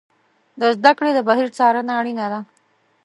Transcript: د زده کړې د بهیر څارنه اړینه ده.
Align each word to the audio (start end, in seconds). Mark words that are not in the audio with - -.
د 0.59 0.61
زده 0.75 0.91
کړې 0.97 1.11
د 1.15 1.19
بهیر 1.27 1.47
څارنه 1.57 1.91
اړینه 1.99 2.25
ده. 2.31 2.39